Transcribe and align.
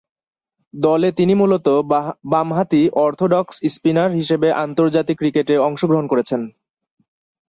দলে 0.73 1.09
তিনি 1.11 1.33
মূলতঃ 1.35 1.75
বামহাতি 2.31 2.81
অর্থোডক্স 3.01 3.55
স্পিনার 3.73 4.09
হিসেবে 4.11 4.47
আন্তর্জাতিক 4.63 5.15
ক্রিকেটে 5.19 5.55
অংশগ্রহণ 5.67 6.05
করেছেন। 6.07 6.41